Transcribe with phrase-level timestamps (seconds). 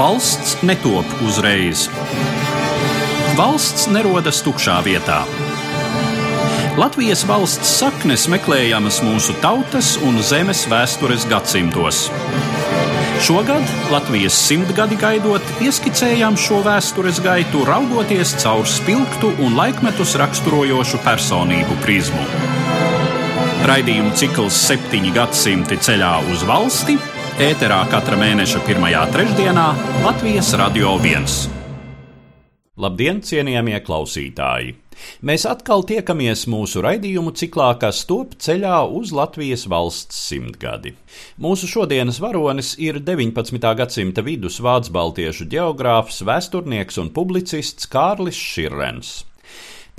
[0.00, 1.82] Valsts netop uzreiz.
[3.36, 5.18] Valsts nerodas tukšā vietā.
[6.80, 12.06] Latvijas valsts saknes meklējamas mūsu tautas un zemes vēstures gadsimtos.
[13.28, 21.76] Šogad Latvijas simtgadi gaidot, ieskicējām šo vēstures gaitu, raugoties caur spilgtu un laikmetus raksturojošu personību
[21.84, 22.24] prizmu.
[23.68, 26.96] Raidījumu cikls septiņi gadsimti ceļā uz valsti
[27.40, 29.62] ēterā katra mēneša pirmajā trešdienā
[30.04, 31.24] Latvijas Radio 1.
[32.80, 34.74] Labdien, cienījamie klausītāji!
[35.24, 40.92] Mēs atkal tiekamies mūsu raidījumu ciklā, kas top ceļā uz Latvijas valsts simtgadi.
[41.40, 43.56] Mūsu šodienas varonis ir 19.
[43.80, 49.22] gadsimta vidus vācu baltiešu geogrāfs, vēsturnieks un publicists Kārlis Širrens.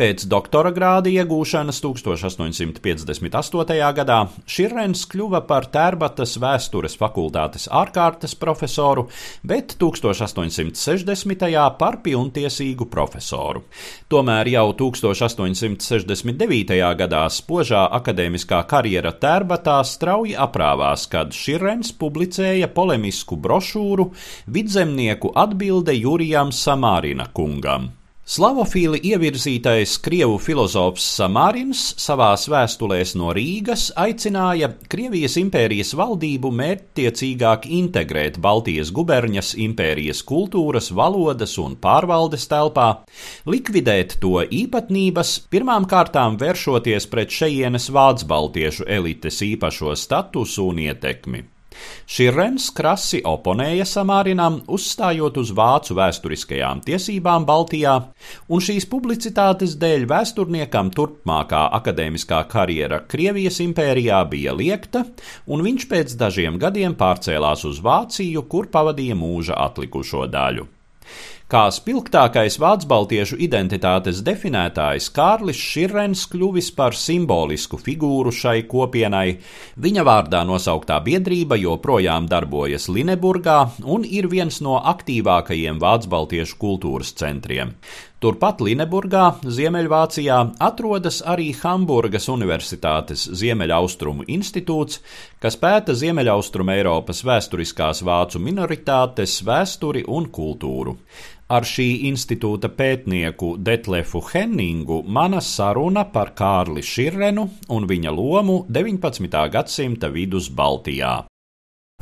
[0.01, 3.75] Pēc doktora grāda iegūšanas 1858.
[3.93, 4.15] gadā
[4.49, 9.05] Širens kļuva par Tērbatas vēstures fakultātes ārkārtas profesoru,
[9.45, 11.45] bet 1860.
[11.77, 13.61] par pilntiesīgu profesoru.
[14.09, 16.73] Tomēr jau 1869.
[17.03, 24.09] gadā spožā akadēmiskā karjera Tērbatā strauji aprāvās, kad Širens publicēja polemisku brošūru
[24.49, 28.00] Vidzemnieku atbilde Jurijam Samārina kungam.
[28.21, 38.37] Slavofīli ievirzītais krievu filozofs Samārins savās vēstulēs no Rīgas aicināja Krievijas impērijas valdību mērķtiecīgāk integrēt
[38.43, 42.91] Baltijas guberņas impērijas kultūras, valodas un pārvaldes telpā,
[43.49, 51.41] likvidēt to īpatnības, pirmām kārtām vēršoties pret šejienes vācu baltiešu elites īpašo statusu un ietekmi.
[52.11, 57.93] Širens krasi oponēja Samārinam, uzstājot uz vācu vēsturiskajām tiesībām Baltijā,
[58.51, 65.05] un šīs publicitātes dēļ vēsturniekam turpmākā akadēmiskā karjera Krievijas impērijā bija liekta,
[65.47, 70.67] un viņš pēc dažiem gadiem pārcēlās uz Vāciju, kur pavadīja mūža atlikušo daļu.
[71.51, 79.33] Kā spilgtākais vācu baltiešu identitātes definētājs Kārlis Širens kļuvis par simbolisku figūru šai kopienai.
[79.83, 87.11] Viņa vārdā nosauktā biedrība joprojām darbojas Lineburgā un ir viens no aktīvākajiem vācu baltiešu kultūras
[87.19, 87.75] centriem.
[88.21, 94.99] Turpat Lineburgā, Ziemeļvācijā, atrodas arī Hamburgas Universitātes Ziemeļaustrumu institūts,
[95.41, 100.93] kas pēta Ziemeļaustrumu Eiropas vēsturiskās vācu minoritātes, vēsturi un kultūru.
[101.49, 109.45] Ar šī institūta pētnieku Detlefu Henningu mana saruna par Kārli Širrenu un viņa lomu 19.
[109.57, 111.23] gadsimta vidus Baltijā.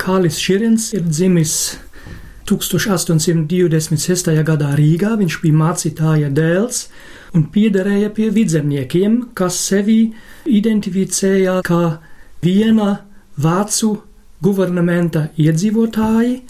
[0.04, 1.56] Kārlis Širens ir dzimis
[2.50, 4.32] 1826.
[4.46, 6.88] gadā Rīgā viņš bija mācītāja dēls
[7.38, 10.00] un piederēja pie vidzemniekiem, kas sevi
[10.50, 12.00] identificēja kā
[12.42, 12.90] viena
[13.40, 13.94] vācu
[14.44, 16.42] guvernamenta iedzīvotāji,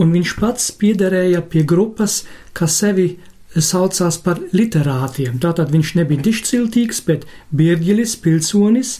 [0.00, 2.24] un viņš pats piederēja pie grupas,
[2.56, 3.08] kas sevi
[3.56, 5.38] saucās par literātiem.
[5.40, 7.24] Tātad viņš nebija dišciltīgs, bet
[7.56, 8.98] birģilis, pilsonis,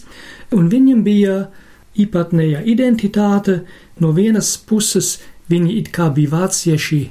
[0.55, 1.37] un viņam bija
[1.97, 3.61] īpatnēja identitāte
[4.01, 5.17] no vienas puses
[5.51, 7.01] Viņi it kā bija vācieši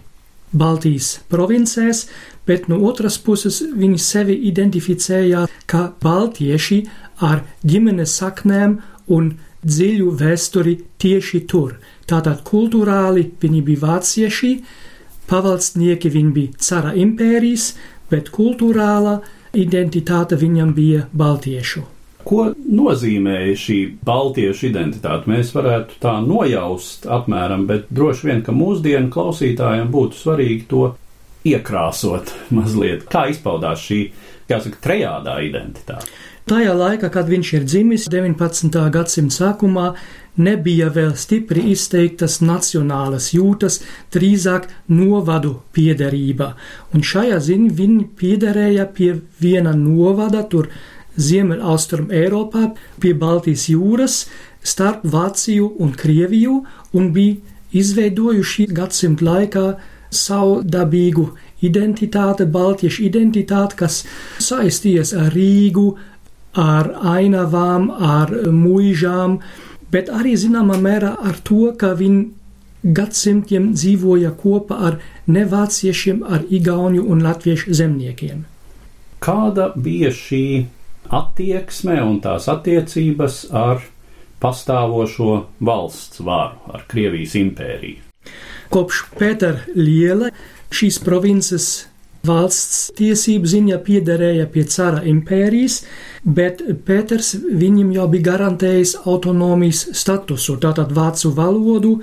[0.56, 2.06] Baltijas provincēs,
[2.46, 6.82] bet no otras puses viņi sevi identificēja kā baltieši
[7.26, 8.78] ar ģimenes saknēm
[9.16, 9.32] un
[9.66, 11.76] dziļu vēsturi tieši tur.
[12.06, 14.52] Tātad kultūrāli viņi bija vācieši,
[15.30, 17.72] pavalstnieki viņi bija cara impērijas,
[18.10, 19.18] bet kultūrāla
[19.56, 21.95] identitāte viņam bija baltiešu.
[22.26, 25.30] Ko nozīmēja šī baltiešu identitāte?
[25.30, 30.86] Mēs varētu tā nojaust apmēram, bet droši vien, ka mūsdienu klausītājiem būtu svarīgi to
[31.46, 33.06] iekrāsot mazliet.
[33.12, 34.00] Kā izpaudās šī,
[34.50, 36.10] jāsaka, trejādā identitāte?
[36.46, 38.76] Tajā laikā, kad viņš ir dzimis 19.
[38.94, 39.86] gadsimta sākumā,
[40.38, 43.80] nebija vēl stipri izteiktas nacionālas jūtas,
[44.14, 46.52] drīzāk novadu piederība,
[46.94, 50.70] un šajā ziņā viņi piederēja pie viena novada, tur
[51.16, 54.24] Ziemeļaustrum Eiropā pie Baltijas jūras
[54.66, 56.62] starp Vāciju un Krieviju
[56.96, 57.36] un bija
[57.76, 59.66] izveidojuši gadsimtu laikā
[60.10, 61.26] savu dabīgu
[61.66, 64.02] identitāti, baltiešu identitāti, kas
[64.42, 65.88] saisties ar Rīgu,
[66.56, 69.40] ar ainavām, ar mūžām,
[69.92, 77.02] bet arī zināmā mērā ar to, ka viņi gadsimtiem dzīvoja kopā ar nevāciešiem, ar igauņu
[77.02, 78.44] un latviešu zemniekiem.
[79.20, 80.44] Kāda bija šī
[81.10, 83.82] attieksme un tās attiecības ar
[84.42, 85.32] pastāvošo
[85.64, 88.02] valsts varu, ar Krievijas impēriju.
[88.72, 90.32] Kopš Pētera Liela
[90.74, 91.86] šīs provinces
[92.26, 95.80] valsts tiesību ziņā piederēja pie cara impērijas,
[96.24, 102.00] bet Pēters viņam jau bija garantējis autonomijas statusu, tātad vācu valodu,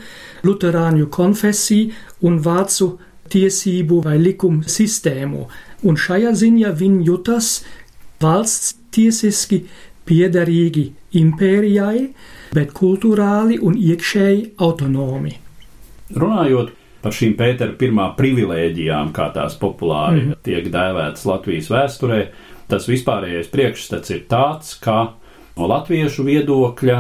[0.47, 1.91] luterāņu konfesiju
[2.27, 2.93] un vācu
[3.33, 5.47] tiesību vai likumu sistēmu.
[5.83, 7.57] Un šajā ziņā viņi jutas
[8.23, 9.63] valsts tiesiski
[10.07, 10.85] piederīgi
[11.19, 12.07] impērijai,
[12.53, 15.37] bet kultūrāli un iekšēji autonomi.
[16.13, 16.73] Runājot
[17.03, 22.21] par šīm Pētera pirmā privilēģijām, kā tās populāri mm tiek dēvētas Latvijas vēsturē,
[22.67, 25.13] tas vispārējais priekšstats ir tāds, ka
[25.55, 26.97] no latviešu viedokļa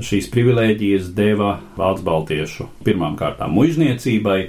[0.00, 4.40] šīs privilēģijas deva valsts baltiešu pirmām kārtām muizniecībai,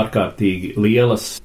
[0.00, 1.38] ārkārtīgi lielas,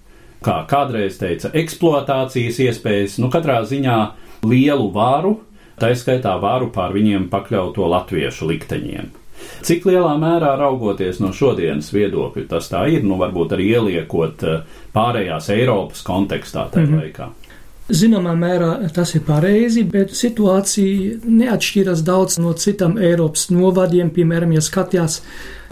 [0.46, 4.00] kā kādreiz teica, eksploatācijas iespējas, nu katrā ziņā
[4.48, 5.38] lielu varu,
[5.80, 9.14] tā skaitā varu pār viņiem pakļauto latviešu likteņiem.
[9.66, 14.78] Cik lielā mērā raugoties no šodienas viedokļa tas tā ir, nu varbūt arī ieliekot eh,
[14.96, 17.02] pārējās Eiropas kontekstā tajā -hmm.
[17.04, 17.32] laikā?
[17.86, 24.10] Zināmā mērā tas ir pareizi, bet situācija neatšķiras daudz no citām Eiropas novadiem.
[24.10, 25.20] Piemēram, ja skatījās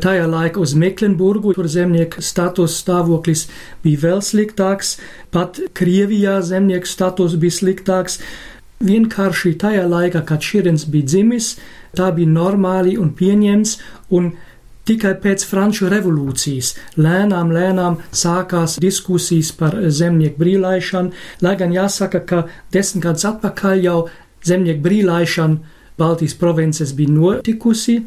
[0.04, 3.48] tajā laikā uz Meklenburgu, kur zemnieku status stāvoklis
[3.82, 5.00] bija vēl sliktāks,
[5.34, 8.20] pat Krievijā zemnieku status bija sliktāks.
[8.84, 11.54] Vienkārši tajā laikā, kad Širins bija dzimis,
[11.96, 13.78] tā bija normāli un pieņemts,
[14.18, 14.34] un
[14.88, 21.14] tikai pēc Franču revolūcijas lēnām, lēnām sākās diskusijas par zemnieku brīvlaišanu,
[21.46, 22.44] lai gan jāsaka, ka
[22.76, 23.98] desmit gadus atpakaļ jau
[24.44, 28.00] zemnieku brīvlaišana Baltijas provinces bija notikusi,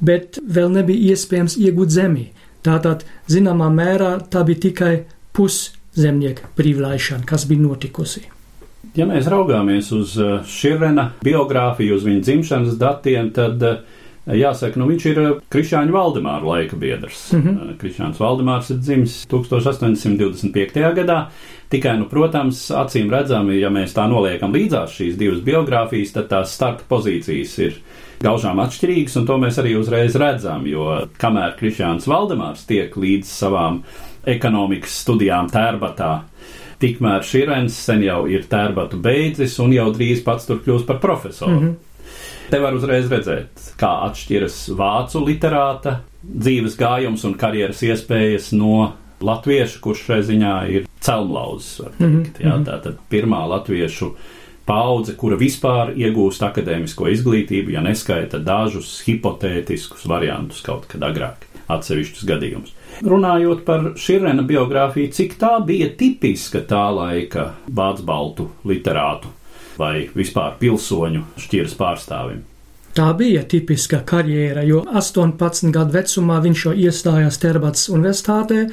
[0.00, 2.26] bet vēl nebija iespējams iegūt zemi.
[2.64, 4.92] Tātad, zināmā mērā, tā bija tikai
[5.36, 8.28] puszemnieku brīvlaišana, kas bija notikusi.
[8.98, 13.78] Ja mēs raugāmies uz uh, Širena biogrāfiju, uz viņa dzimšanas datiem, tad uh,
[14.26, 17.28] jāsaka, nu viņš ir uh, Krišāņa Valdemāra laika biedrs.
[17.32, 17.76] Mm -hmm.
[17.78, 20.94] Krišāns Valdemārs ir dzimis 1825.
[20.94, 21.26] gadā.
[21.70, 26.54] Tikai, nu, protams, acīm redzami, ja mēs tā noliekam līdzās šīs divas biogrāfijas, tad tās
[26.54, 27.76] starta pozīcijas ir
[28.20, 33.82] gaužām atšķirīgas, un to mēs arī uzreiz redzam, jo kamēr Krišāns Valdemārs tiek līdz savām
[34.26, 36.20] ekonomikas studijām tērbatā,
[36.80, 41.56] Tikmēr Širens sen jau ir tērbatu beidzis un jau drīz pats tur kļūs par profesoru.
[41.56, 41.74] Mm -hmm.
[42.50, 49.80] Te var uzreiz redzēt, kā atšķiras vācu literāta dzīves gājums un karjeras iespējas no latviešu,
[49.84, 51.80] kurš šai ziņā ir celmlauzis.
[51.98, 52.24] Mm -hmm.
[52.40, 52.64] Jā, mhm.
[52.64, 54.14] tā tad pirmā latviešu
[54.64, 62.24] paudze, kura vispār iegūst akadēmisko izglītību, ja neskaita dažus hipotētiskus variantus kaut kad agrāk, atsevišķus
[62.24, 62.74] gadījumus.
[63.00, 69.32] Runājot par Širena biogrāfiju, cik tā bija tipiska tā laika vācu baltu literātu
[69.80, 72.44] vai vispār pilsoņu šķiras pārstāvim?
[72.90, 78.64] Tā bija tipiska karjera, jo 18 gadu vecumā viņš jau iestājās Terbats universitātē,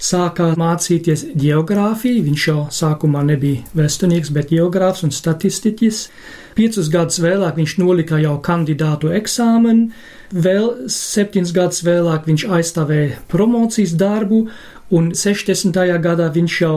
[0.00, 2.22] sākā mācīties geogrāfiju.
[2.24, 6.00] Viņš jau sākumā nebija vēsturnieks, bet geogrāfs un statistiķis.
[6.56, 9.90] Piecus gadus vēlāk viņš nolika jau kandidātu eksāmenu,
[10.32, 14.46] vēl septiņus gadus vēlāk viņš aizstāvēja promocijas darbu,
[14.88, 15.76] un 60.
[16.00, 16.76] gadā viņš jau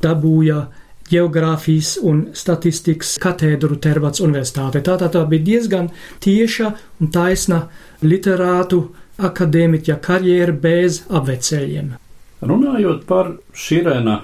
[0.00, 0.64] dabūja
[1.10, 4.82] geogrāfijas un statistikas katedru Terbats universitāte.
[4.84, 5.90] Tātad tā bija diezgan
[6.24, 7.64] tieša un taisna
[8.02, 8.82] literātu
[9.18, 11.94] akadēmiķa karjera bez apveceļiem.
[12.48, 14.20] Runājot par Širena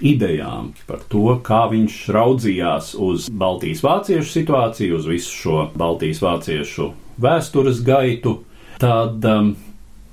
[0.00, 6.88] idejām, par to, kā viņš raudzījās uz Baltijas vāciešu situāciju, uz visu šo Baltijas vāciešu
[7.20, 8.38] vēstures gaitu,
[8.80, 9.52] tad um,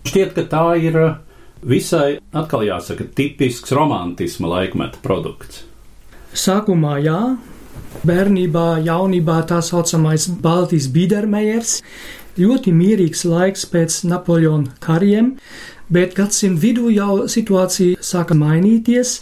[0.08, 1.00] šķiet, ka tā ir
[1.64, 5.64] visai, atkal jāsaka, tipisks romantisma laikmeta produkts.
[6.38, 7.20] Sākumā jā,
[8.06, 11.80] bērnībā, jaunībā tā saucamais Baltijas Biedermejers,
[12.38, 15.32] ļoti mierīgs laiks pēc Napoleona kariem,
[15.90, 19.22] bet gadsimta vidū jau situācija sāka mainīties.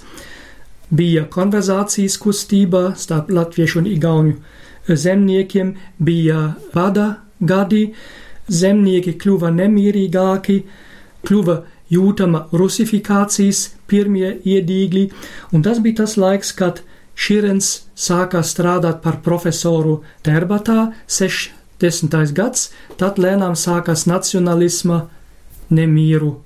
[0.91, 6.41] Bija konverzācijas kustība starp latviešu un igauņu zemniekiem, bija
[6.73, 7.07] bada
[7.39, 7.85] gadi,
[8.51, 10.57] zemnieki kļuva nemierīgāki,
[11.25, 11.55] kļuva
[11.95, 15.05] jūtama rusifikācijas pirmie iedīgļi,
[15.53, 16.83] un tas bija tas laiks, kad
[17.15, 22.33] Širens sāka strādāt par profesoru Terbatā 60.
[22.35, 25.05] gads, tad lēnām sākās nacionālisma
[25.71, 26.41] nemieru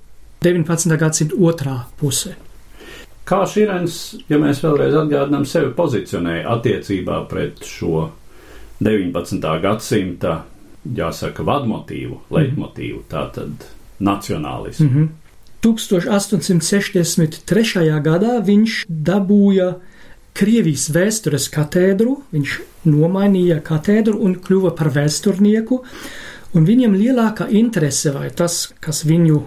[0.46, 0.98] 19.
[1.00, 2.36] gadsimta otrā pusē.
[3.30, 8.10] Kā Širens, ja mēs vēlreiz atgādinām, sevi pozicionēja attiecībā pret šo
[8.82, 9.62] 19.
[9.62, 10.44] gadsimta,
[10.96, 13.52] jāsaka, vadmotīvu, leitmotīvu, tātad
[14.00, 14.86] nacionālismu.
[14.86, 15.08] Mm -hmm.
[15.62, 18.02] 1863.
[18.02, 19.76] gadā viņš dabūja
[20.38, 25.82] Krievijas vēstures katedru, viņš nomainīja katedru un kļuva par vēsturnieku,
[26.56, 29.42] un viņam lielākā interese vai tas, kas viņu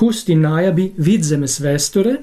[0.00, 2.18] kustināja, bija vidzemes vēsture,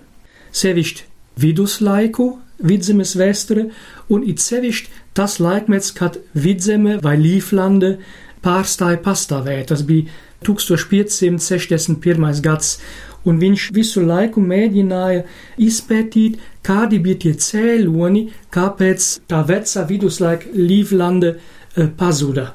[0.52, 1.08] sevišķi
[1.40, 3.70] viduslaiku vidzemes vēsture,
[4.12, 7.98] un it sevišķi tas laikmets, kad vidzeme vai Līflande
[8.44, 9.70] pārstāja pastāvēt.
[9.72, 10.10] Tas bija
[10.46, 12.42] 1561.
[12.44, 12.78] gads,
[13.28, 15.26] un viņš visu laiku mēģināja
[15.62, 18.24] izpētīt, kādi bija tie cēloņi,
[18.54, 22.54] kāpēc tā vecā viduslaika Līflande eh, pazuda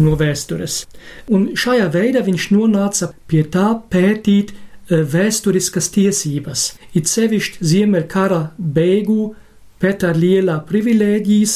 [0.00, 0.84] no vēstures.
[1.30, 9.34] Un šajā veidā viņš nonāca pie tā pētīt eh, vēsturiskas tiesības, it sevišķi Ziemeļkara beigu
[9.80, 11.54] Pētera lielā privilēģijas,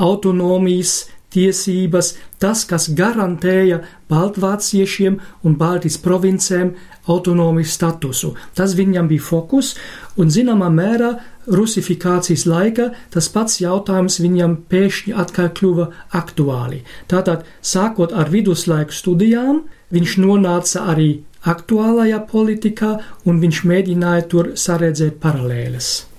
[0.00, 0.94] autonomijas,
[1.34, 6.74] tiesības, tas, kas garantēja baltvāciešiem un Baltijas provincēm
[7.06, 8.34] autonomijas statusu.
[8.54, 9.74] Tas viņam bija fokus,
[10.18, 11.12] un zināmā mērā
[11.46, 15.86] rusifikācijas laika tas pats jautājums viņam pēkšņi atkal kļuva
[16.18, 16.82] aktuāli.
[17.10, 19.62] Tātad, sākot ar viduslaiku studijām,
[19.94, 21.10] viņš nonāca arī
[21.46, 26.15] aktuālajā politikā, un viņš mēģināja tur saredzēt paralēles.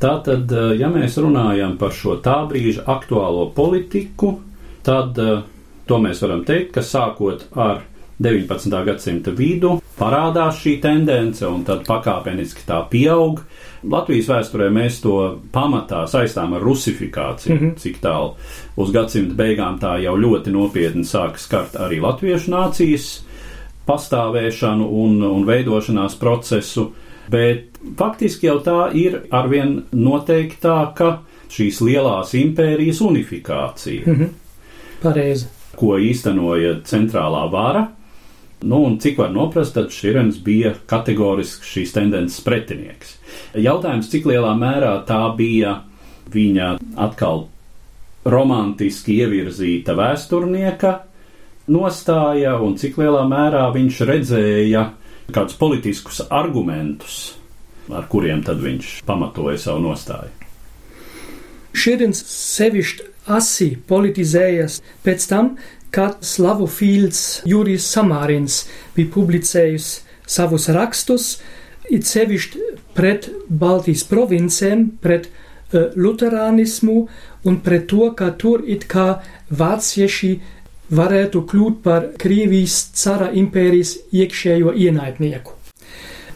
[0.00, 4.40] Tātad, eh, ja mēs runājam par šo tā brīža aktuālo politiku,
[4.84, 5.42] tad eh,
[5.86, 7.84] to mēs varam teikt, ka sākot ar
[8.20, 8.72] 19.
[8.84, 13.42] gadsimta vidu parādās šī tendence, un tad pakāpeniski tā pieaug.
[13.86, 15.16] Latvijas vēsturē mēs to
[15.52, 17.76] pamatā saistām ar rusifikāciju, mm -hmm.
[17.78, 18.34] cik tālu
[18.76, 23.22] uz gadsimta beigām tā jau ļoti nopietni sāk skart arī latviešu nācijas
[23.86, 26.92] pastāvēšanu un, un veidošanās procesu.
[27.30, 31.18] Bet faktiski jau tā ir arvien noteiktāka
[31.52, 34.02] šīs lielās impērijas unifikācija.
[34.06, 34.28] Mm -hmm.
[35.02, 35.46] Pareizi.
[35.76, 37.88] Ko īstenoja centrālā vara.
[38.62, 43.18] Nu, un cik var noprast, tad Širens bija kategorisks šīs tendences pretinieks.
[43.54, 45.82] Jautājums, cik lielā mērā tā bija
[46.32, 47.46] viņa atkal
[48.24, 50.94] romantiski ievirzīta vēsturnieka
[51.68, 54.86] nostāja, un cik lielā mērā viņš redzēja
[55.34, 57.36] kādus politiskus argumentus,
[57.90, 60.32] ar kuriem tad viņš pamatoja savu nostāju.
[61.76, 65.56] Širins sevišķi asi politizējas pēc tam,
[65.94, 68.62] kad slavofīls Jurijs Samārins
[68.96, 69.90] bija publicējis
[70.26, 71.36] savus rakstus,
[71.90, 72.62] it sevišķi
[72.96, 76.98] pret Baltijas provincēm, pret uh, luterānismu
[77.46, 80.32] un pret to, ka tur it kā vācieši
[80.90, 85.54] varētu kļūt par Krievijas cara impērijas iekšējo ienaidnieku.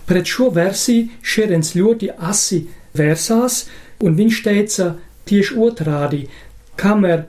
[0.07, 2.65] Pret šo versiju Šerens ļoti asi
[2.99, 3.67] vērsās,
[4.03, 4.95] un viņš teica
[5.31, 6.25] tieši otrādi,
[6.81, 7.29] kamēr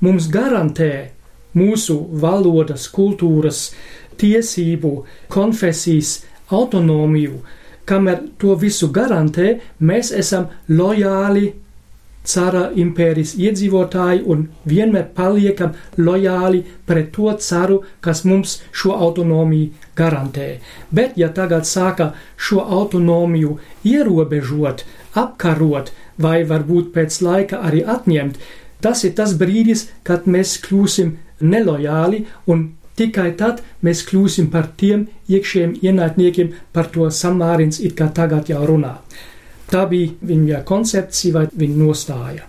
[0.00, 1.10] mums garantē
[1.58, 3.70] mūsu valodas, kultūras,
[4.20, 4.92] tiesību,
[5.32, 6.20] konfesijas
[6.54, 7.40] autonomiju,
[7.88, 11.50] kamēr to visu garantē, mēs esam lojāli
[12.24, 20.48] cara impērijas iedzīvotāji un vienmēr paliekam lojāli pret to caru, kas mums šo autonomiju garantē.
[20.90, 24.84] Bet, ja tagad sāka šo autonomiju ierobežot,
[25.14, 28.36] apkarot vai varbūt pēc laika arī atņemt,
[28.80, 32.68] tas ir tas brīdis, kad mēs kļūsim nelojāli un
[33.00, 38.64] tikai tad mēs kļūsim par tiem iekšējiem ienaidniekiem, par to samārins it kā tagad jau
[38.68, 38.98] runā.
[39.70, 42.46] Tā bija viņa koncepcija vai viņa nostāja.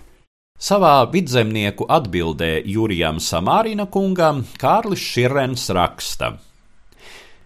[0.62, 6.32] Savā vidzemnieku atbildē Jurijam Samārina kungam Kārlis Širens raksta: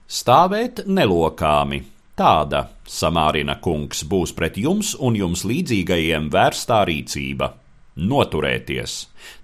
[0.08, 1.82] Stāvēt nelokāmi.
[2.16, 7.50] Tāda, Samārina kungs, būs pret jums un jums līdzīgajiem vērstā rīcība.
[7.96, 8.94] Noturēties.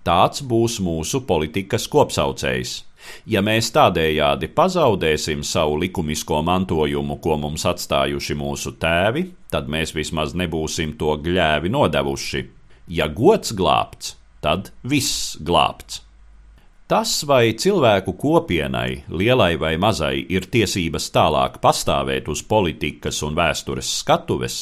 [0.04, 2.72] Tāds būs mūsu politikas kopsaucējs.
[3.26, 10.36] Ja mēs tādējādi pazaudēsim savu likumisko mantojumu, ko mums atstājuši mūsu tēvi, tad mēs vismaz
[10.38, 12.46] nebūsim to gļēvi nodevuši.
[12.92, 16.02] Ja gods glābts, tad viss glābts.
[16.92, 23.88] Tas, vai cilvēku kopienai, lielai vai mazai, ir tiesības tālāk pastāvēt uz politikas un vēstures
[24.02, 24.58] skatuves,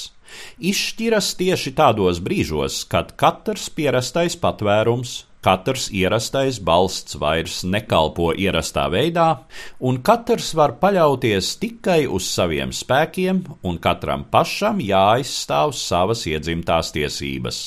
[0.62, 9.28] izšķiras tieši tādos brīžos, kad katrs pierastais patvērums Katrs ierastais balsts vairs nekalpo ierastā veidā,
[9.80, 17.60] un katrs var paļauties tikai uz saviem spēkiem, un katram pašam jāizstāv savas iedzimtās tiesības.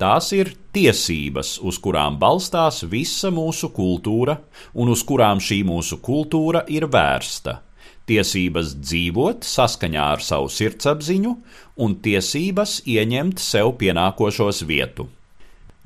[0.00, 4.38] Tās ir tiesības, uz kurām balstās visa mūsu kultūra,
[4.72, 7.58] un uz kurām šī mūsu kultūra ir vērsta.
[8.08, 11.36] Tiesības dzīvot saskaņā ar savu sirdsapziņu,
[11.76, 15.10] un tiesības ieņemt sev pienākošos vietu.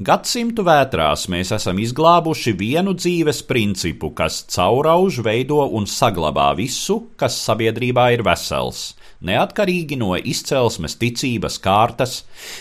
[0.01, 7.37] Gadsimtu vētrās mēs esam izglābuši vienu dzīves principu, kas caurauž, veido un saglabā visu, kas
[7.45, 12.15] sabiedrībā ir vesels, neatkarīgi no izcelsmes, ticības, kārtas.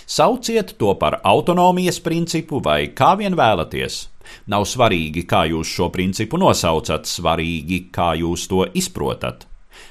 [0.04, 4.02] Sauciet to par autonomijas principu vai kā vien vēlaties.
[4.52, 9.49] Nav svarīgi, kā jūs šo principu nosaucat, svarīgi, kā jūs to izprotat.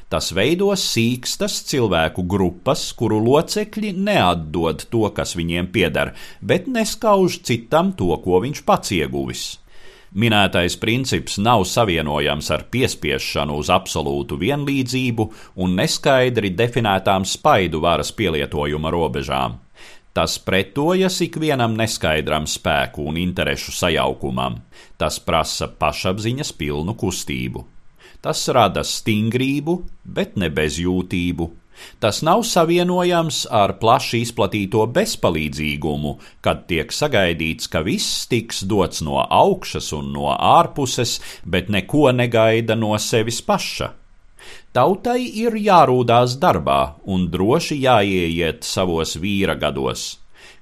[0.09, 7.93] Tas veido sīkstas cilvēku grupas, kuru locekļi neatdod to, kas viņiem pieder, bet neskauž citam
[7.97, 9.47] to, ko viņš pats ieguvis.
[10.17, 15.27] Minētais princips nav savienojams ar piespiešanu uz absolūtu vienlīdzību
[15.61, 19.59] un neskaidri definētām spaidu varas pielietojuma robežām.
[20.17, 24.57] Tas pretojas ikvienam neskaidram spēku un interešu sajaukumam.
[24.99, 27.78] Tas prasa pašapziņas pilnu kustību.
[28.25, 31.47] Tas rada stingrību, bet ne bezjūtību.
[32.03, 39.21] Tas nav savienojams ar plaši izplatīto bezpalīdzīgumu, kad tiek sagaidīts, ka viss tiks dots no
[39.23, 43.93] augšas un no ārpuses, bet neko negaida no sevis paša.
[44.75, 46.81] Tautai ir jārūdās darbā
[47.15, 50.11] un droši jāieiet savos vīra gados.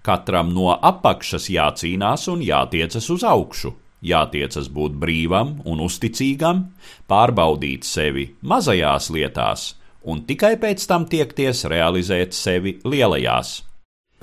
[0.04, 3.72] Katram no apakšas jācīnās un jātiecas uz augšu
[4.06, 6.66] jātiecas būt brīvam un uzticīgam,
[7.10, 9.72] pārbaudīt sevi mazajās lietās
[10.06, 13.56] un tikai pēc tam tiekties realizēt sevi lielajās.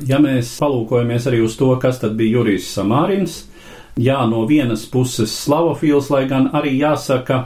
[0.07, 3.43] Ja mēs palūkojamies arī uz to, kas tad bija Jurijs Samārins,
[3.99, 7.43] jā, no vienas puses slavofils, lai gan arī jāsaka,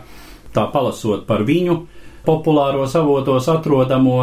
[0.56, 1.82] tā palasot par viņu,
[2.28, 4.22] populāros avotos atrodamo,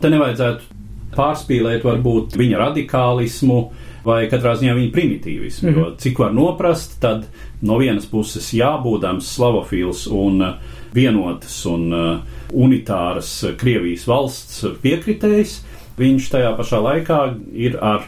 [0.00, 0.70] te nevajadzētu
[1.14, 3.58] pārspīlēt varbūt viņa radikālismu,
[4.04, 5.68] vai katrā ziņā viņa primitīvismu.
[5.68, 5.78] Mm -hmm.
[5.78, 7.26] Jo cik var noprast, tad
[7.62, 10.54] no vienas puses jābūdams slavofils un uh,
[10.94, 12.20] vienotas un uh,
[12.52, 15.62] unitāras Krievijas valsts piekritējs,
[15.98, 17.20] viņš tajā pašā laikā
[17.52, 18.04] ir ar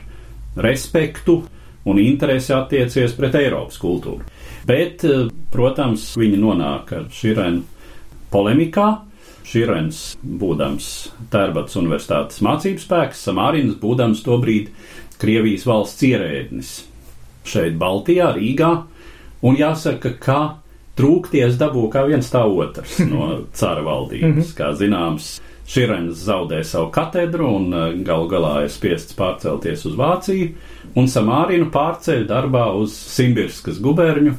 [0.57, 1.43] respektu
[1.85, 4.23] un interesi attiecies pret Eiropas kultūru.
[4.67, 7.63] Bet, uh, protams, viņi nonāk ar Širenu
[8.31, 8.89] polemikā.
[9.47, 10.91] Širens būdams
[11.31, 14.75] Tērbats Universitātes mācības spēks, Samārins būdams to brīdi
[15.21, 16.73] Krievijas valsts ierēdnis
[17.47, 18.71] šeit, Baltijā, Rīgā.
[19.47, 20.41] Un jāsaka, ka
[20.99, 24.33] trūkties dabū kā viens tā otrs no cara valdības.
[24.33, 24.57] Mhm.
[24.59, 25.37] Kā zināms,
[25.67, 30.53] Širens zaudē savu katedru un eh, galu galā ir spiests pārcelties uz Vāciju,
[30.95, 34.37] un Samārinu pārceļ darbā uz Simbirskas guberņu,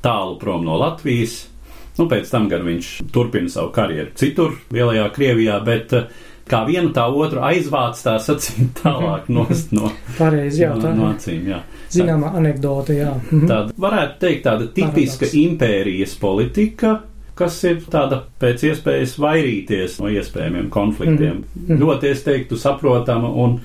[0.00, 1.49] tālu prom no Latvijas.
[1.98, 6.06] Nu, pēc tam gan viņš turpina savu karjeru citur, Lielajā Krievijā, bet uh,
[6.50, 11.46] kā vienu tā otru aizvāc tā sacīt tālāk nost no, Pareizi, jā, tā, no acīm.
[11.50, 11.60] Jā.
[11.90, 13.12] Zināmā anekdote, jā.
[13.30, 13.46] Mhm.
[13.50, 15.38] Tāda varētu teikt tāda tipiska Paradoks.
[15.44, 16.94] impērijas politika,
[17.40, 21.40] kas ir tāda pēc iespējas vairīties no iespējamiem konfliktiem.
[21.40, 21.80] Mm -hmm.
[21.80, 23.60] Ļoti, es teiktu, saprotama un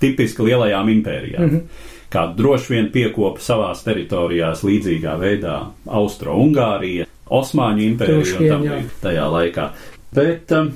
[0.00, 1.42] tipiska lielajām impērijām.
[1.42, 1.86] Mm -hmm.
[2.08, 9.30] Kā droši vien piekopa savās teritorijās līdzīgā veidā Austro-Ungārija, Osmaņu impērija un tam līdzīgi tajā
[9.32, 9.70] laikā.
[10.16, 10.70] Bet um,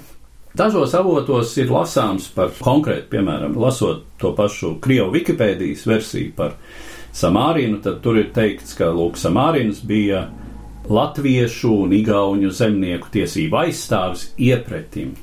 [0.52, 6.58] Dažos avotos ir lasāms par konkrēti, piemēram, lasot to pašu Krievu Wikipēdijas versiju par
[7.16, 10.26] Samārinu, tad tur ir teikts, ka Lūk, Samārins bija
[10.92, 15.14] latviešu un igauņu zemnieku tiesību aizstāvis iepretim.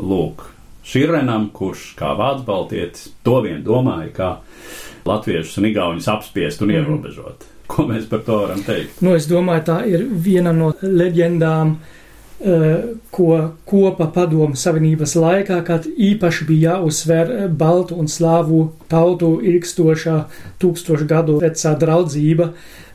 [0.00, 0.46] Lūk,
[0.88, 4.30] Širenam, kurš kā vācu baltietis to vien domāja, kā
[5.08, 6.80] latviešus un igauņus apspiest un mhm.
[6.80, 7.44] ierobežot.
[7.44, 7.57] Mm.
[7.68, 9.02] Ko mēs par to varam teikt?
[9.04, 11.76] Nu, es domāju, tā ir viena no leģendām,
[12.38, 20.14] Eh, ko kopa padomu savienības laikā, kad īpaši bija jāuzsver baltu un slāvu tautu ilgstošā
[20.62, 22.52] tūkstošu gadu vecā draudzība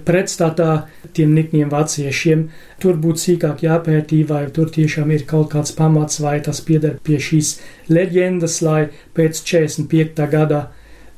[0.08, 2.46] pretstatā tiem nikniem vāciešiem.
[2.80, 7.20] Tur būtu sīkāk jāpētī, vai tur tiešām ir kaut kāds pamats, vai tas pieder pie
[7.20, 7.58] šīs
[7.92, 10.24] leģendas, lai pēc 45.
[10.38, 10.70] gada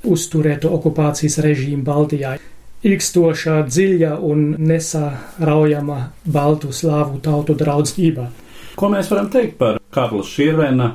[0.01, 2.39] uzturētu okupācijas režīmu Baltijā
[2.85, 8.29] ilgstošā, dziļa un nesāraujama baltu slāvu tautu draudzība.
[8.75, 10.91] Ko mēs varam teikt par Karla Širvena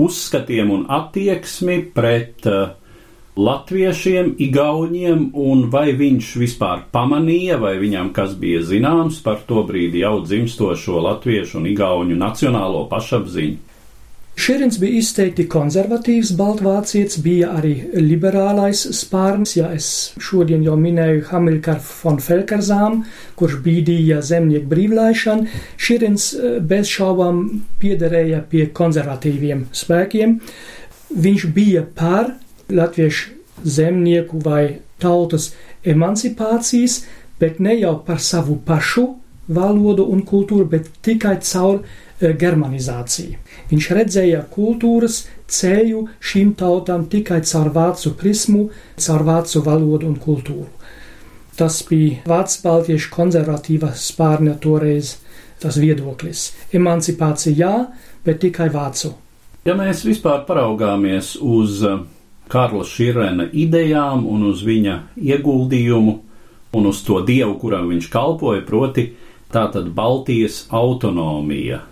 [0.00, 2.74] uzskatiem un attieksmi pret uh,
[3.40, 10.02] latviešiem, igauņiem, un vai viņš vispār pamanīja, vai viņam kas bija zināms par to brīdi
[10.04, 13.69] jau dzimstošo latviešu un igauņu nacionālo pašapziņu?
[14.38, 19.88] Šerins bija izteikti konservatīvs baltvācietis, bija arī liberālais spārns, ja es
[20.22, 23.02] šodien jau minēju Hamilkar von Felkerzām,
[23.36, 25.46] kurš bīdīja zemnieku brīvlaišanu.
[25.76, 27.42] Šerins eh, bez šaubām
[27.82, 30.38] piederēja pie konservatīviem spēkiem.
[31.10, 32.32] Viņš bija par
[32.70, 35.50] latviešu zemnieku vai tautas
[35.84, 37.02] emancipācijas,
[37.40, 39.08] bet ne jau par savu pašu
[39.50, 41.82] valodu un kultūru, bet tikai caur
[42.20, 43.38] Eh, germanizācija.
[43.70, 50.68] Viņš redzēja kultūras ceļu šīm tautām tikai caur vācu prismu, caur vācu valodu un kultūru.
[51.56, 55.18] Tas bija vācu baltiešu konservatīva spārņa toreiz
[55.60, 56.50] tas viedoklis.
[56.72, 57.74] Emancipācija jā,
[58.24, 59.12] bet tikai vācu.
[59.68, 62.00] Ja mēs vispār paraugāmies uz eh,
[62.50, 66.16] Karla Širena idejām un uz viņa ieguldījumu
[66.72, 69.10] un uz to dievu, kuram viņš kalpoja, proti
[69.52, 71.82] tātad Baltijas autonomija,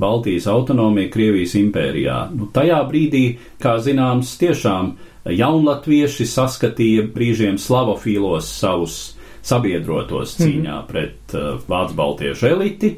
[0.00, 2.18] Baltijas autonomija Krievijas impērijā.
[2.34, 3.24] Nu, tajā brīdī,
[3.62, 4.94] kā zināms, tiešām
[5.28, 9.00] jaunlatvieši saskatīja brīžiem slavofīlos savus
[9.42, 10.46] sabiedrotos mhm.
[10.46, 12.94] cīņā mm pret uh, vācu baltiešu eliti.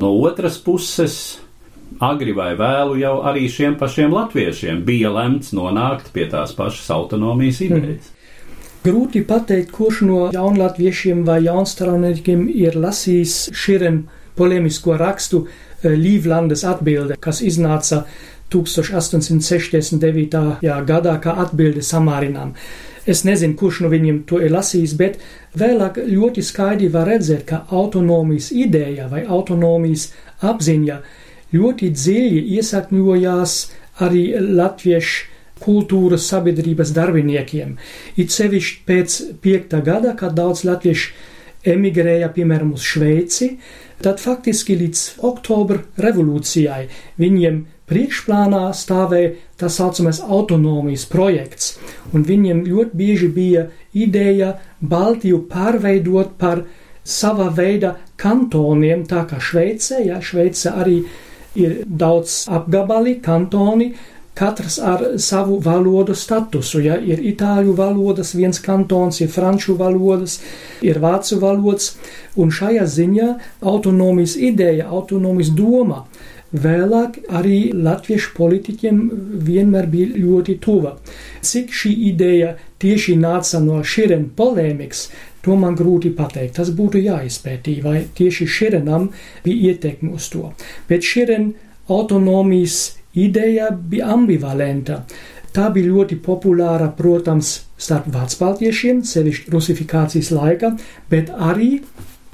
[0.00, 1.38] No otras puses,
[2.02, 7.60] agri vai vēlu jau arī šiem pašiem latviešiem bija lemts nonākt pie tās pašas autonomijas
[7.60, 7.78] mhm.
[7.78, 8.10] idejas.
[8.10, 8.14] Mm.
[8.84, 14.02] Grūti pateikt, kurš no jaunlatviešiem vai jaunstrauniekiem ir lasījis šiem
[14.36, 15.46] polemisko rakstu
[15.90, 18.04] Līvlandes atbilde, kas iznāca
[18.54, 20.60] 1869.
[20.86, 22.54] gadā kā atbilde Samārinām.
[23.06, 25.18] Es nezinu, kurš no viņiem to ir lasījis, bet
[25.60, 30.98] vēlāk ļoti skaidri var redzēt, ka autonomijas ideja vai autonomijas apziņa
[31.54, 33.58] ļoti dziļi iesakņojās
[34.04, 35.32] arī latviešu
[35.64, 37.76] kultūras sabiedrības darbiniekiem.
[38.16, 41.12] It sevišķi pēc piekta gada, kad daudz latviešu
[41.74, 43.54] emigrēja, piemēram, uz Šveici,
[44.04, 46.82] tad faktiski līdz oktobra revolūcijai
[47.20, 51.74] viņiem priekšplānā stāvēja tā saucamais autonomijas projekts,
[52.12, 56.64] un viņiem ļoti bieži bija ideja Baltiju pārveidot par
[57.04, 61.02] sava veida kantoniem, tā kā Šveicē, ja Šveice arī
[61.54, 63.92] ir daudz apgabali, kantoni,
[64.34, 66.82] katrs ar savu valodu statusu.
[66.84, 70.40] Ja ir itāļu valodas, viens kantons, ir franču valodas,
[70.82, 71.94] ir vācu valodas,
[72.36, 76.04] un šajā ziņā autonomijas ideja, autonomijas doma
[76.54, 79.00] vēlāk arī latviešu politiķiem
[79.46, 80.96] vienmēr bija ļoti tuva.
[81.42, 85.08] Cik šī ideja tieši nāca no šīren polēmikas,
[85.44, 86.56] to man grūti pateikt.
[86.58, 89.10] Tas būtu jāizpētī, vai tieši šīrenam
[89.44, 90.52] bija ietekme uz to.
[90.88, 91.52] Bet šīren
[91.90, 95.04] autonomijas ideja bija ambivalenta.
[95.54, 100.72] Tā bija ļoti populāra, protams, starp vācbaltiešiem, sevišķi rusifikācijas laika,
[101.10, 101.78] bet arī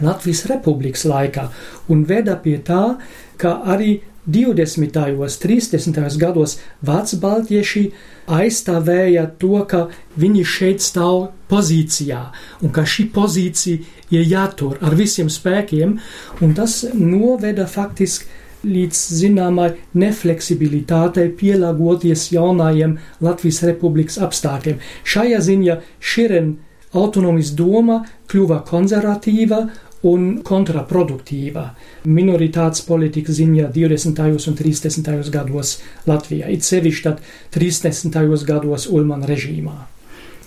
[0.01, 1.51] Latvijas republikas laikā,
[1.93, 2.97] un veda pie tā,
[3.37, 3.99] ka arī
[4.31, 4.97] 20.
[5.19, 6.16] un 30.
[6.21, 7.85] gados vācu-baltieši
[8.31, 9.87] aizstāvēja to, ka
[10.21, 12.21] viņi šeit stāv pozīcijā
[12.62, 13.81] un ka šī pozīcija
[14.14, 15.97] ir jātur ar visiem spēkiem,
[16.40, 24.81] un tas noveda faktiski līdz zināmai nefleksibilitātei pielāgoties jaunajiem Latvijas republikas apstākļiem.
[25.05, 26.57] Šajā ziņā Širen
[26.96, 29.62] autonomijas doma kļuva konservatīva
[30.07, 31.66] un kontraproduktīva
[32.09, 34.20] minoritātes politikas ziņā 20.
[34.49, 35.31] un 30.
[35.33, 37.25] gados Latvijā, it sevišķi tad
[37.57, 38.44] 30.
[38.49, 39.77] gados Ulmana režīmā.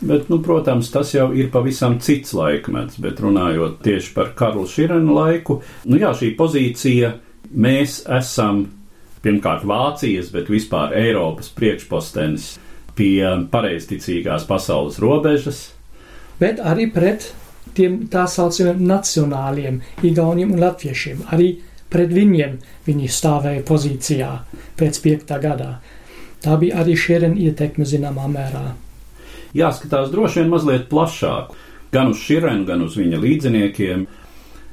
[0.03, 5.13] Bet, nu, protams, tas jau ir pavisam cits laikmets, bet runājot tieši par Karlu Širenu
[5.15, 7.13] laiku, nu jā, šī pozīcija
[7.51, 8.65] mēs esam
[9.23, 12.53] pirmkārt Vācijas, bet vispār Eiropas priekšpostenis
[12.97, 15.71] pie pareizticīgās pasaules robežas.
[16.39, 17.31] Bet arī pret
[17.77, 21.23] tiem tā saucamiem nacionāliem igauniem un latviešiem.
[21.33, 21.55] Arī
[21.93, 24.31] pret viņiem viņi stāvēja pozīcijā
[24.79, 25.77] pēc piektā gadā.
[26.43, 28.73] Tā bija arī šķieren ietekme zināmā mērā.
[29.55, 31.53] Jāskatās droši vien mazliet plašāk,
[31.93, 34.07] gan uz šķirenu, gan uz viņa līdziniekiem.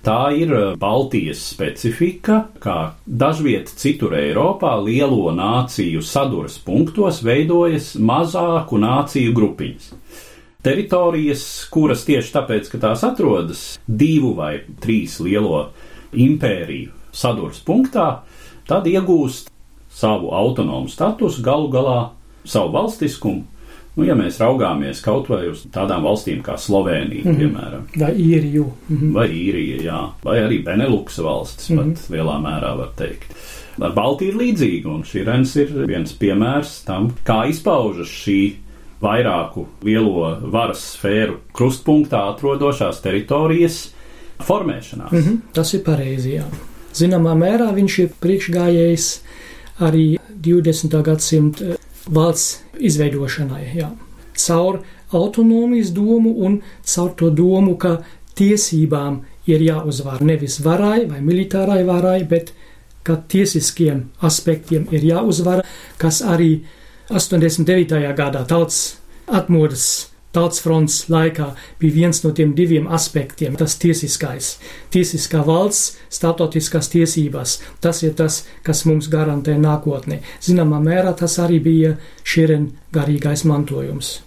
[0.01, 8.81] Tā ir uh, Baltijas specifika, kā dažviet citur Eiropā lielo nāciju saduras punktos veidojas mazāku
[8.81, 9.93] nāciju grupiņas
[10.63, 15.71] teritorijas, kuras tieši tāpēc, ka tās atrodas divu vai trīs lielo
[16.13, 18.23] impēriju sadurs punktā,
[18.69, 19.51] tad iegūst
[19.91, 21.99] savu autonomu statusu, galu galā
[22.45, 23.47] savu valstiskumu.
[23.97, 27.39] Nu, ja mēs raugāmies kaut vai uz tādām valstīm kā Slovenija, mm -hmm.
[27.39, 29.13] piemēram, vai Īriju, mm -hmm.
[29.13, 31.95] vai Īrija, jā, vai arī Beneluksa valstis, mm -hmm.
[31.95, 33.35] pat lielā mērā var teikt.
[33.81, 38.53] Ar Baltiju ir līdzīga, un šī Rens ir viens piemērs tam, kā izpaužas šī
[39.01, 43.95] vairāku lielo varas sfēru krustpunktā atrodošās teritorijas
[44.45, 45.13] formēšanās.
[45.13, 46.31] Mm -hmm, tas ir pareizi.
[46.31, 46.45] Jā.
[46.95, 49.21] Zināmā mērā viņš ir priekšgājējis
[49.81, 51.03] arī 20.
[51.03, 51.65] gadsimta
[52.11, 53.65] valsts izveidošanai.
[53.77, 53.91] Jā.
[54.41, 54.81] Caur
[55.13, 58.01] autonomijas domu un caur to domu, ka
[58.39, 62.53] tiesībām ir jāuzvar nevis varai vai militārai varai, bet
[63.03, 65.65] ka tiesiskiem aspektiem ir jāuzvar,
[65.99, 66.79] kas arī ir
[67.11, 68.15] 89.
[68.15, 71.49] gadā tautas atmodas Tautas fronts laikā
[71.81, 74.59] bija viens no tiem diviem aspektiem- tas tiesiskais.
[74.91, 77.59] Tiesiskā valsts, starptautiskās tiesības.
[77.81, 80.21] Tas ir tas, kas mums garantē nākotni.
[80.41, 84.21] Zināmā mērā tas arī bija šķiren garīgais mantojums.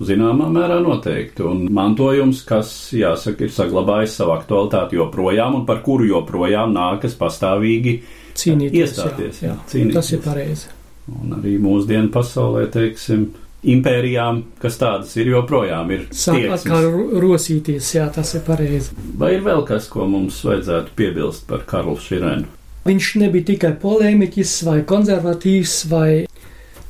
[0.00, 6.08] Zināmā mērā noteikti, un mantojums, kas, jāsaka, ir saglabājis savu aktualitāti joprojām, un par kuru
[6.08, 8.00] joprojām nākas pastāvīgi
[8.34, 8.80] cīnīties.
[8.80, 9.94] Iestāties, jā, jā, cīnīties.
[9.94, 10.66] Tas ir pareizi.
[11.14, 13.28] Un arī mūsdienu pasaulē, teiksim,
[13.64, 16.04] impērijām, kas tādas ir joprojām ir.
[16.14, 16.90] Sāk atkal
[17.22, 18.92] rosīties, jā, tas ir pareizi.
[19.20, 22.50] Vai ir vēl kas, ko mums vajadzētu piebilst par Karlu Širēnu?
[22.84, 26.08] Viņš nebija tikai polēmiķis vai konservatīvs vai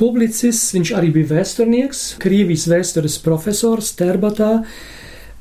[0.00, 4.64] publicists, viņš arī bija vēsturnieks, Krievijas vēstures profesors Terbatā,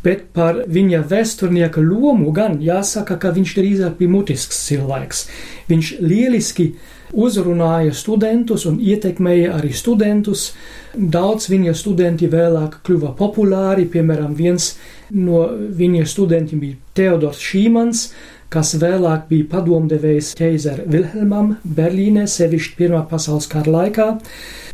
[0.05, 5.25] bet par viņa vēsturnieka lomu gan jāsaka, ka viņš drīzāk bija mutisks cilvēks.
[5.71, 6.73] Viņš lieliski
[7.13, 10.51] uzrunāja studentus un ietekmēja arī studentus.
[10.93, 14.73] Daudz viņa studenti vēlāk kļuva populāri, piemēram, viens
[15.13, 18.07] no viņa studentiem bija Teodors Šīmans,
[18.53, 24.09] kas vēlāk bija padomdevējs ķeizara Vilhelmam Berlīnē, sevišķi Pirmā pasaules kara laikā,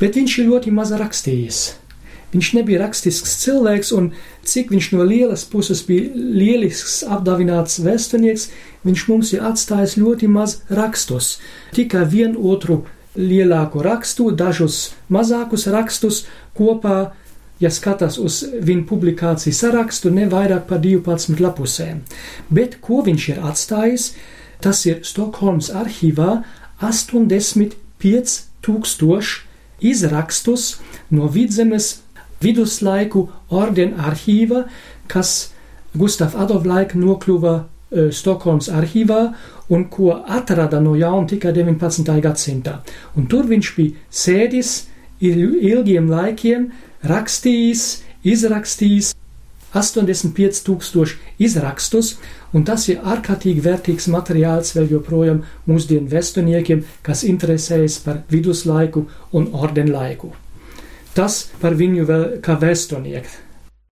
[0.01, 1.78] bet viņš ir ļoti maz rakstījis.
[2.33, 4.11] Viņš nebija rakstisks cilvēks, un
[4.45, 8.49] cik viņš no lielas puses bija lielisks, apdāvināts vēsturnieks,
[8.85, 11.39] viņš mums ir atstājis ļoti maz rakstus.
[11.73, 12.83] Tikai vienu otru
[13.17, 17.09] lielāku rakstu, dažus mazākus rakstus kopā
[17.59, 21.97] ja skatās uz viņa publikāciju sarakstu, ne vairāk par 12 lapusēm.
[22.49, 24.03] Bet ko viņš ir atstājis,
[24.63, 26.43] tas ir Stokholmas arhīvā
[26.79, 29.37] 85,000
[29.79, 32.01] izrakstus no vidzemes
[32.43, 34.65] viduslaiku ordena arhīva,
[35.07, 35.51] kas
[35.97, 39.21] Gustav Adolf laika nokļuva uh, Stokholmas arhīvā
[39.69, 42.13] un ko atrada no jauna tikai 19.
[42.23, 42.79] gadsimtā.
[43.17, 44.75] Un tur viņš bija sēdis
[45.19, 46.69] ilgiem laikiem,
[47.03, 47.87] rakstījis,
[48.23, 49.13] izrakstījis
[49.73, 52.15] 85,000 izrakstus,
[52.53, 59.51] un tas ir ārkārtīgi vērtīgs materiāls vēl joprojām mūsdienu vēsturniekiem, kas interesējas par viduslaiku un
[59.53, 60.33] ordenlaiku.
[61.17, 63.45] Tas par viņu vēl kā vēsturnieku.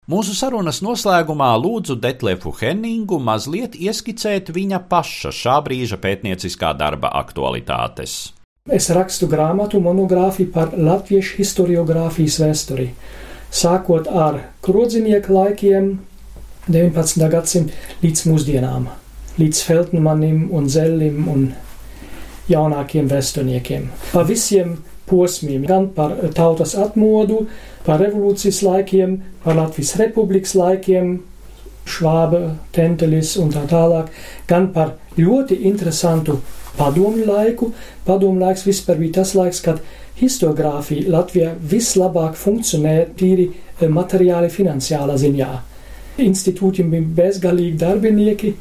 [0.05, 8.35] Mūsu sarunas noslēgumā lūdzu Detlefu Henningu mazliet ieskicēt viņa paša šā brīža pētnieciskā darba aktualitātes.
[8.69, 12.87] Es rakstu grāmatu monogrāfiju par latviešu historiografijas vēsturi,
[13.49, 15.89] sākot ar krodzinieku laikiem,
[16.69, 17.25] 19.
[17.29, 18.87] gadsimta līdz mūsdienām,
[19.41, 21.47] līdz Feltmanim un Zellim un
[22.49, 23.89] jaunākiem vēsturniekiem.
[24.13, 24.77] Pa visiem
[25.09, 27.45] posmiem, gan par tautas atmodu,
[27.85, 31.17] par revolūcijas laikiem, par Latvijas republikas laikiem,
[31.85, 34.09] Švāba, Tentelis un tā tālāk,
[34.49, 36.39] gan par ļoti interesantu
[36.79, 37.69] padomju laiku.
[38.07, 39.83] Padomju laiks vispār bija tas laiks, kad
[40.17, 45.51] historiografija Latvijā vislabāk funkcionē tīri eh, materiāli finansiālā ziņā.
[46.25, 48.53] Institūtiem bija bezgalīgi darbinieki,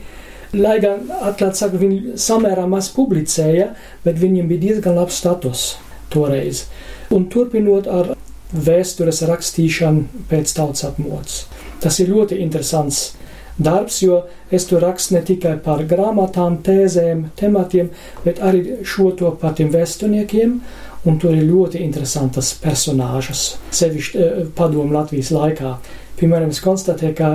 [0.59, 3.71] lai gan, atklāt sakot, viņi samērā maz publicēja,
[4.05, 5.73] bet viņiem bija diezgan labs status
[6.13, 6.67] toreiz.
[7.15, 8.15] Un turpinot ar
[8.55, 11.45] vēstures rakstīšanu pēc tautas apmodas.
[11.83, 13.15] Tas ir ļoti interesants
[13.59, 17.91] darbs, jo es tur rakstu ne tikai par grāmatām, tēzēm, tematiem,
[18.25, 20.59] bet arī šo to par tiem vēsturniekiem.
[21.05, 25.75] Un tur ir ļoti interesantas personāžas, sevišķi eh, padomu Latvijas laikā.
[26.17, 27.29] Piemēram, es konstatēju, ka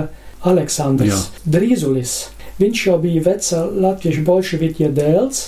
[0.50, 1.20] Aleksandrs Jā.
[1.54, 2.16] Drīzulis,
[2.58, 5.44] viņš jau bija veca latviešu bolševiķa dēls,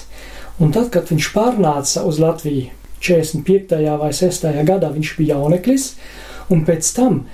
[0.63, 2.71] un tad, kad viņš pārnāca uz Latviju
[3.03, 3.79] 45.
[4.01, 4.51] vai 6.
[4.69, 5.93] gadā, viņš bija jauneklis,
[6.53, 7.25] un pēc tam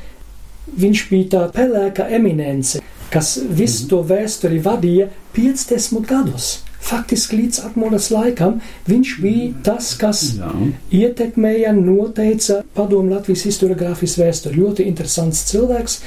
[0.78, 3.90] viņš bija tā pelēka eminence kas visu mhm.
[3.90, 6.59] to vēsturi vadīja 50 gadus.
[6.88, 10.52] Faktiski līdz atmodas laikam viņš bija tas, kas Jā.
[10.94, 14.61] ietekmēja, noteica padomu Latvijas historiografijas vēsturi.
[14.62, 15.98] Ļoti interesants cilvēks,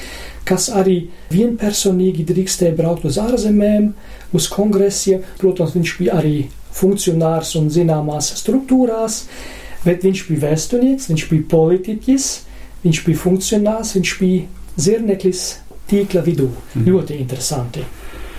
[0.48, 0.96] kas arī
[1.34, 3.92] vienpersonīgi drīkstēja braukt uz ārzemēm,
[4.32, 5.26] uz kongresiem.
[5.42, 6.36] Protams, viņš bija arī
[6.76, 9.22] funkcionārs un zināmās struktūrās,
[9.86, 12.28] bet viņš bija vēsturnieks, viņš bija politiķis,
[12.84, 15.42] viņš bija funkcionārs, viņš bija zirneklis
[15.90, 16.48] tīkla vidū.
[16.74, 16.86] Mm.
[16.88, 17.84] Ļoti interesanti.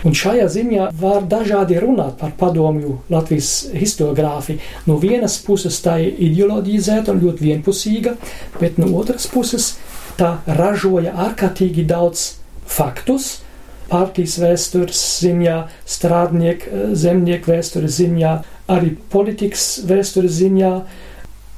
[0.03, 4.59] Un šajā ziņā var dažādi runāt par padomju Latvijas historiogrāfiju.
[4.89, 8.17] No vienas puses tā ir ideoloģizēta un ļoti vienpusīga,
[8.59, 9.73] bet no otras puses
[10.19, 12.33] tā ražoja ārkārtīgi daudz
[12.67, 13.42] faktus.
[13.89, 15.57] Partijas vēstures ziņā,
[15.89, 18.35] strādnieku, zemnieku vēstures ziņā,
[18.73, 20.75] arī politikas vēstures ziņā,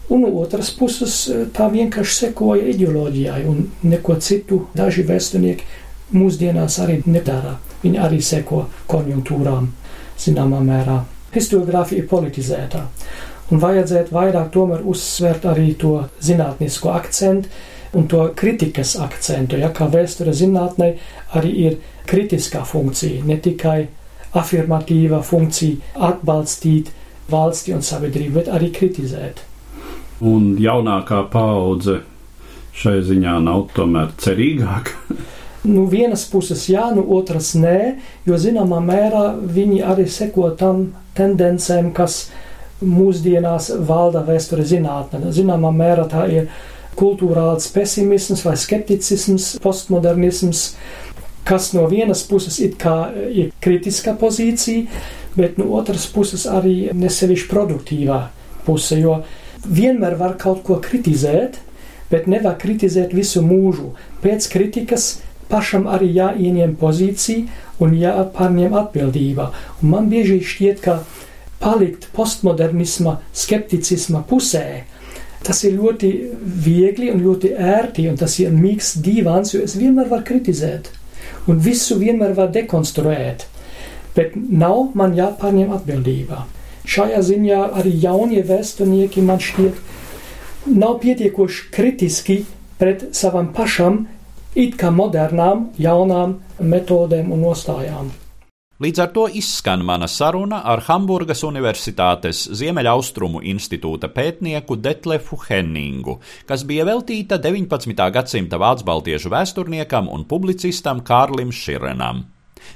[0.10, 1.16] Un no otras puses,
[1.56, 5.66] tā vienkārši sekoja ideoloģijai, un neko citu daži vēsturnieki
[6.14, 7.56] mūsdienās arī nedara.
[7.82, 9.72] Viņi arī seko konjunktūrām,
[10.22, 11.00] zināmā mērā.
[11.34, 12.84] Historiografija ir politizēta,
[13.50, 17.50] un vajadzētu vairāk tomēr uzsvērt arī to zinātnisko akcentu
[17.98, 20.94] un to kritikas akcentu, ja kā vēsture zinātnē
[21.34, 21.78] arī ir
[22.10, 23.80] kritiskā funkcija, ne tikai
[24.36, 26.92] afirmatīva funkcija atbalstīt
[27.32, 29.42] valsti un sabiedrību, bet arī kritizēt.
[30.26, 32.02] Un jaunākā paudze
[32.76, 35.00] šai ziņā nav tomēr cerīgāka.
[35.66, 37.80] nu, vienas puses jā, nu, otras nē,
[38.28, 42.28] jo zināmā mērā viņi arī seko tam tendencēm, kas
[42.86, 45.32] mūsdienās valda vēsture zinātnē.
[45.34, 46.50] Zināmā mērā tā ir
[47.00, 50.68] kultūrāls pesimisms vai skepticisms, postmodernisms,
[51.46, 52.76] kas no vienas puses ir
[53.62, 54.86] kritiskā pozīcija,
[55.36, 58.20] bet no otras puses arī nesevišķi produktīvā
[58.66, 59.20] puse, jo
[59.66, 61.60] vienmēr var kaut ko kritizēt,
[62.10, 63.92] bet nevar kritizēt visu mūžu.
[64.24, 69.52] Pēc kritikas pašam arī jāieņem pozīcija un jāpārņem atbildība.
[69.82, 71.00] Un man bieži šķiet, ka
[71.62, 74.84] palikt postmodernisma, skepticisma pusē,
[75.46, 76.12] tas ir ļoti
[76.66, 80.90] viegli un ļoti ērti, un tas ir mīgs divans, jo es vienmēr varu kritizēt,
[81.48, 83.46] un visu vienmēr varu dekonstruēt,
[84.16, 86.46] bet nav man jāpārņem atbildība.
[86.86, 92.44] Šajā ziņā arī jaunie vēsturnieki man šķiet nav pietiekoši kritiski
[92.78, 94.06] pret savam pašam,
[94.56, 98.14] it kā modernām, jaunām metodēm un nostājām.
[98.76, 106.66] Līdz ar to izskan mana saruna ar Hamburgas Universitātes Ziemeļaustrumu institūta pētnieku Detlefu Henningu, kas
[106.68, 107.96] bija veltīta 19.
[108.12, 112.26] gadsimta vācu vēsturniekam un publicistam Kārlim Širenam.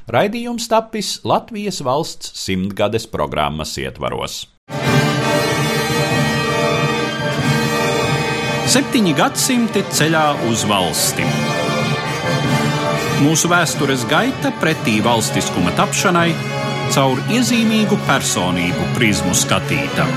[0.08, 4.46] Raidījums tapis Latvijas valsts simtgades programmas ietvaros.
[8.72, 11.59] Septiņi gadsimti ceļā uz valsti.
[13.20, 16.30] Mūsu vēstures gaita pretī valstiskuma tapšanai
[16.96, 20.08] caur iezīmīgu personību prizmu skatīta.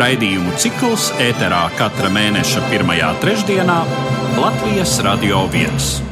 [0.00, 3.80] Raidījumu cikls ēterā katra mēneša pirmajā trešdienā
[4.40, 6.09] Latvijas Radio 1.